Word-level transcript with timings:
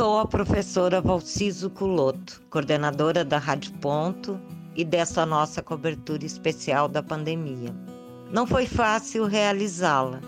Sou 0.00 0.18
a 0.18 0.26
professora 0.26 0.98
Valciso 0.98 1.68
Culoto, 1.68 2.40
coordenadora 2.48 3.22
da 3.22 3.36
Rádio 3.36 3.70
Ponto 3.82 4.40
e 4.74 4.82
dessa 4.82 5.26
nossa 5.26 5.62
cobertura 5.62 6.24
especial 6.24 6.88
da 6.88 7.02
pandemia. 7.02 7.70
Não 8.32 8.46
foi 8.46 8.64
fácil 8.64 9.26
realizá-la. 9.26 10.22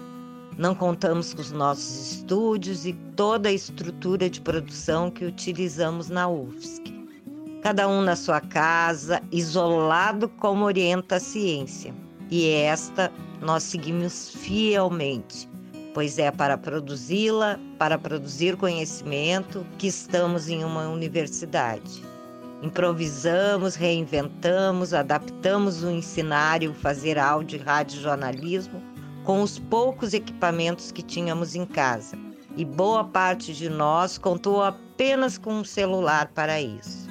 Não 0.59 0.75
contamos 0.75 1.33
com 1.33 1.41
os 1.41 1.53
nossos 1.53 2.13
estúdios 2.17 2.85
e 2.85 2.93
toda 3.17 3.49
a 3.49 3.53
estrutura 3.53 4.29
de 4.29 4.43
produção 4.43 5.11
que 5.11 5.25
utilizamos 5.25 6.11
na 6.11 6.29
UFSC. 6.29 6.93
Cada 7.63 7.89
um 7.89 8.03
na 8.03 8.15
sua 8.15 8.43
casa, 8.43 9.23
isolado 9.33 10.29
como 10.29 10.67
orienta 10.67 11.17
a 11.17 11.21
ciência. 11.21 11.95
E 12.31 12.47
esta 12.47 13.11
nós 13.41 13.63
seguimos 13.63 14.33
fielmente 14.35 15.51
pois 15.95 16.19
é 16.19 16.31
para 16.31 16.57
produzi-la, 16.57 17.59
para 17.79 17.99
produzir 17.99 18.57
conhecimento, 18.57 19.67
que 19.79 19.87
estamos 19.87 20.49
em 20.49 20.65
uma 20.65 20.89
universidade. 20.89 22.03
Improvisamos, 22.63 23.75
reinventamos, 23.75 24.95
adaptamos 24.95 25.83
o 25.83 25.91
ensinário, 25.91 26.73
fazer 26.75 27.19
áudio 27.19 27.59
e 27.59 27.63
rádio 27.63 28.01
jornalismo 28.01 28.83
com 29.25 29.43
os 29.43 29.59
poucos 29.59 30.15
equipamentos 30.15 30.91
que 30.91 31.03
tínhamos 31.03 31.55
em 31.55 31.67
casa. 31.67 32.17
E 32.57 32.65
boa 32.65 33.05
parte 33.05 33.53
de 33.53 33.69
nós 33.69 34.19
contou 34.19 34.63
apenas 34.63 35.39
com 35.39 35.55
um 35.55 35.65
celular 35.65 36.31
para 36.35 36.61
isso. 36.61 37.09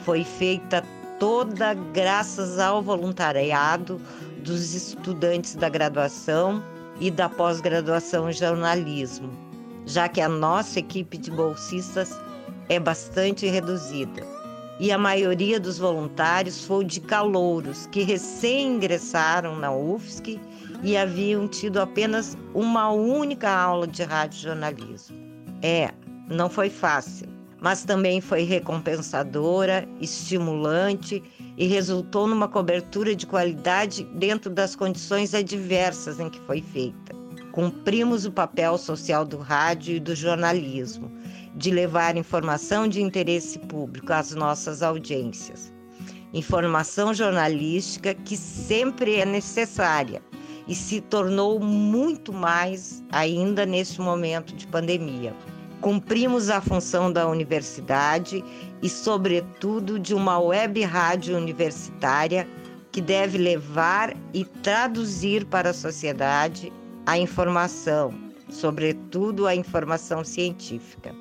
Foi 0.00 0.24
feita 0.24 0.82
toda 1.18 1.74
graças 1.74 2.58
ao 2.58 2.82
voluntariado 2.82 4.00
dos 4.42 4.74
estudantes 4.74 5.54
da 5.54 5.68
graduação 5.68 6.62
e 7.00 7.10
da 7.10 7.28
pós-graduação 7.28 8.28
em 8.28 8.32
jornalismo, 8.32 9.30
já 9.86 10.08
que 10.08 10.20
a 10.20 10.28
nossa 10.28 10.78
equipe 10.78 11.18
de 11.18 11.30
bolsistas 11.30 12.18
é 12.68 12.78
bastante 12.78 13.46
reduzida. 13.46 14.22
E 14.80 14.90
a 14.90 14.98
maioria 14.98 15.60
dos 15.60 15.78
voluntários 15.78 16.64
foi 16.64 16.84
de 16.84 17.00
calouros 17.00 17.86
que 17.86 18.02
recém 18.02 18.74
ingressaram 18.74 19.56
na 19.56 19.72
UFSC 19.72 20.40
e 20.82 20.96
haviam 20.96 21.46
tido 21.46 21.80
apenas 21.80 22.36
uma 22.54 22.90
única 22.90 23.48
aula 23.48 23.86
de 23.86 24.02
rádio 24.02 24.40
jornalismo. 24.40 25.16
É, 25.62 25.90
não 26.28 26.50
foi 26.50 26.68
fácil, 26.68 27.28
mas 27.62 27.84
também 27.84 28.20
foi 28.20 28.42
recompensadora, 28.42 29.88
estimulante 30.00 31.22
e 31.56 31.66
resultou 31.66 32.26
numa 32.26 32.48
cobertura 32.48 33.14
de 33.14 33.24
qualidade 33.24 34.02
dentro 34.16 34.50
das 34.50 34.74
condições 34.74 35.32
adversas 35.32 36.18
em 36.18 36.28
que 36.28 36.40
foi 36.40 36.60
feita. 36.60 37.14
Cumprimos 37.52 38.26
o 38.26 38.32
papel 38.32 38.76
social 38.76 39.24
do 39.24 39.38
rádio 39.38 39.94
e 39.94 40.00
do 40.00 40.14
jornalismo, 40.16 41.12
de 41.54 41.70
levar 41.70 42.16
informação 42.16 42.88
de 42.88 43.00
interesse 43.00 43.58
público 43.60 44.12
às 44.12 44.34
nossas 44.34 44.82
audiências. 44.82 45.72
Informação 46.34 47.14
jornalística 47.14 48.12
que 48.12 48.36
sempre 48.36 49.16
é 49.16 49.24
necessária 49.24 50.20
e 50.66 50.74
se 50.74 51.00
tornou 51.00 51.60
muito 51.60 52.32
mais 52.32 53.04
ainda 53.12 53.64
neste 53.64 54.00
momento 54.00 54.54
de 54.56 54.66
pandemia. 54.66 55.32
Cumprimos 55.82 56.48
a 56.48 56.60
função 56.60 57.12
da 57.12 57.28
universidade 57.28 58.44
e, 58.80 58.88
sobretudo, 58.88 59.98
de 59.98 60.14
uma 60.14 60.38
web 60.38 60.80
rádio 60.84 61.36
universitária 61.36 62.48
que 62.92 63.00
deve 63.00 63.36
levar 63.36 64.14
e 64.32 64.44
traduzir 64.44 65.44
para 65.44 65.70
a 65.70 65.74
sociedade 65.74 66.72
a 67.04 67.18
informação, 67.18 68.14
sobretudo 68.48 69.44
a 69.48 69.56
informação 69.56 70.22
científica. 70.22 71.12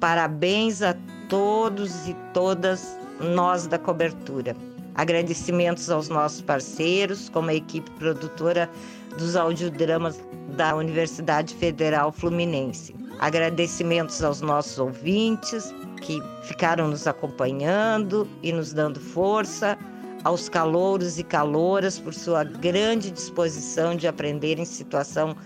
Parabéns 0.00 0.80
a 0.80 0.96
todos 1.28 2.08
e 2.08 2.16
todas 2.32 2.98
nós 3.20 3.66
da 3.66 3.78
cobertura. 3.78 4.56
Agradecimentos 4.94 5.90
aos 5.90 6.08
nossos 6.08 6.40
parceiros, 6.40 7.28
como 7.28 7.50
a 7.50 7.54
equipe 7.54 7.90
produtora 7.92 8.70
dos 9.18 9.34
audiodramas 9.36 10.20
da 10.56 10.74
Universidade 10.76 11.54
Federal 11.54 12.12
Fluminense. 12.12 12.94
Agradecimentos 13.18 14.22
aos 14.22 14.40
nossos 14.40 14.78
ouvintes 14.78 15.74
que 16.00 16.22
ficaram 16.42 16.88
nos 16.88 17.06
acompanhando 17.06 18.28
e 18.42 18.52
nos 18.52 18.72
dando 18.72 19.00
força, 19.00 19.78
aos 20.22 20.48
calouros 20.48 21.18
e 21.18 21.24
caloras 21.24 21.98
por 21.98 22.14
sua 22.14 22.44
grande 22.44 23.10
disposição 23.10 23.94
de 23.94 24.06
aprender 24.08 24.58
em 24.58 24.64
situação 24.64 25.36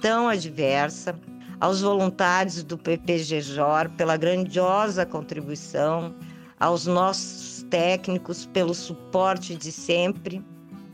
tão 0.00 0.28
adversa, 0.28 1.14
aos 1.60 1.80
voluntários 1.80 2.62
do 2.64 2.76
PPGJOR 2.76 3.88
pela 3.96 4.16
grandiosa 4.16 5.06
contribuição, 5.06 6.14
aos 6.58 6.86
nossos 6.86 7.51
técnicos 7.72 8.44
pelo 8.44 8.74
suporte 8.74 9.56
de 9.56 9.72
sempre 9.72 10.44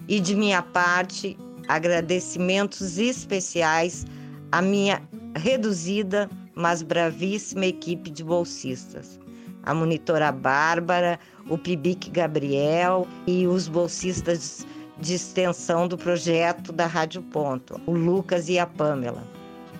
e 0.06 0.20
de 0.20 0.36
minha 0.36 0.62
parte, 0.62 1.36
agradecimentos 1.66 2.98
especiais 2.98 4.06
à 4.52 4.62
minha 4.62 5.02
reduzida, 5.34 6.30
mas 6.54 6.80
bravíssima 6.80 7.66
equipe 7.66 8.10
de 8.10 8.22
bolsistas. 8.22 9.18
A 9.64 9.74
monitora 9.74 10.30
Bárbara, 10.30 11.18
o 11.50 11.58
Pibic 11.58 12.10
Gabriel 12.10 13.08
e 13.26 13.44
os 13.48 13.66
bolsistas 13.66 14.64
de 15.00 15.14
extensão 15.14 15.88
do 15.88 15.98
projeto 15.98 16.72
da 16.72 16.86
Rádio 16.86 17.22
Ponto, 17.22 17.80
o 17.86 17.92
Lucas 17.92 18.48
e 18.48 18.56
a 18.56 18.66
Pamela. 18.66 19.26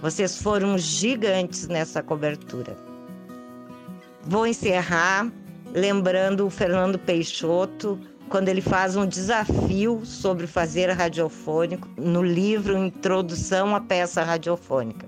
Vocês 0.03 0.43
foram 0.43 0.77
gigantes 0.77 1.69
nessa 1.69 2.03
cobertura. 2.03 2.77
Vou 4.25 4.47
encerrar 4.47 5.33
lembrando 5.75 6.47
o 6.47 6.51
Fernando 6.51 6.99
Peixoto, 6.99 7.99
quando 8.29 8.49
ele 8.49 8.61
faz 8.61 8.97
um 8.97 9.07
desafio 9.07 10.05
sobre 10.05 10.47
fazer 10.47 10.91
radiofônico 10.91 11.89
no 11.97 12.23
livro 12.23 12.77
Introdução 12.77 13.75
à 13.75 13.81
Peça 13.81 14.23
Radiofônica. 14.23 15.07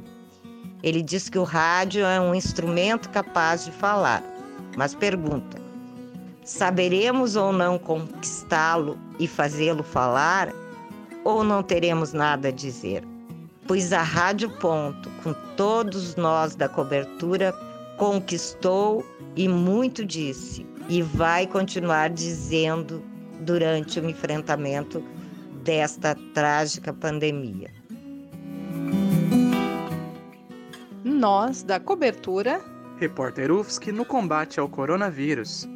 Ele 0.82 1.02
diz 1.02 1.28
que 1.28 1.38
o 1.38 1.44
rádio 1.44 2.04
é 2.04 2.18
um 2.18 2.34
instrumento 2.34 3.10
capaz 3.10 3.66
de 3.66 3.72
falar, 3.72 4.22
mas 4.76 4.94
pergunta: 4.94 5.60
saberemos 6.42 7.36
ou 7.36 7.52
não 7.52 7.78
conquistá-lo 7.78 8.98
e 9.18 9.28
fazê-lo 9.28 9.82
falar? 9.82 10.52
Ou 11.22 11.44
não 11.44 11.62
teremos 11.62 12.14
nada 12.14 12.48
a 12.48 12.52
dizer? 12.52 13.04
Pois 13.66 13.92
a 13.92 14.02
Rádio 14.02 14.48
Ponto, 14.58 15.10
com 15.22 15.34
todos 15.54 16.16
nós 16.16 16.54
da 16.54 16.66
cobertura, 16.66 17.54
conquistou 18.00 19.04
e 19.36 19.46
muito 19.46 20.06
disse, 20.06 20.66
e 20.88 21.02
vai 21.02 21.46
continuar 21.46 22.08
dizendo 22.08 23.04
durante 23.40 24.00
o 24.00 24.08
enfrentamento 24.08 25.04
desta 25.62 26.16
trágica 26.32 26.94
pandemia. 26.94 27.70
Nós, 31.04 31.62
da 31.62 31.78
cobertura. 31.78 32.62
Repórter 32.98 33.52
UFSC 33.52 33.92
no 33.92 34.06
combate 34.06 34.58
ao 34.58 34.66
coronavírus. 34.66 35.68